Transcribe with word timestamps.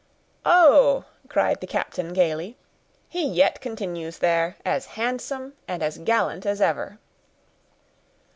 "Oh!" 0.47 1.05
cried 1.29 1.61
the 1.61 1.67
captain, 1.67 2.11
gayly, 2.13 2.57
"he 3.07 3.23
yet 3.27 3.61
continues 3.61 4.17
there, 4.17 4.55
as 4.65 4.87
handsome 4.97 5.53
and 5.67 5.83
as 5.83 5.99
gallant 5.99 6.43
as 6.43 6.59
ever." 6.59 6.97